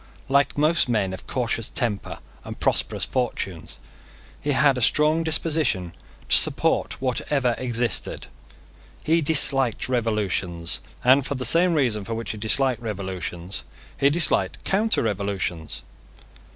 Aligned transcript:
Like 0.29 0.57
most 0.57 0.89
men 0.89 1.13
of 1.13 1.27
cautious 1.27 1.69
tempers 1.69 2.17
and 2.43 2.59
prosperous 2.59 3.05
fortunes, 3.05 3.77
he 4.41 4.53
had 4.53 4.75
a 4.75 4.81
strong 4.81 5.23
disposition 5.23 5.93
to 6.27 6.35
support 6.35 6.99
whatever 6.99 7.53
existed. 7.59 8.25
He 9.03 9.21
disliked 9.21 9.87
revolutions; 9.87 10.79
and, 11.03 11.23
for 11.23 11.35
the 11.35 11.45
same 11.45 11.75
reason 11.75 12.03
for 12.03 12.15
which 12.15 12.31
he 12.31 12.39
disliked 12.39 12.81
revolutions, 12.81 13.63
he 13.95 14.09
disliked 14.09 14.63
counter 14.63 15.03
revolutions. 15.03 15.83